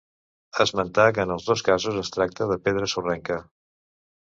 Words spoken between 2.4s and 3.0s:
de pedra